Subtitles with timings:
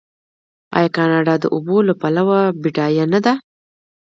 [0.77, 3.33] آیا کاناډا د اوبو له پلوه بډایه نه ده؟